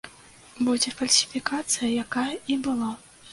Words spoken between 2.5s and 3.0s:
і была.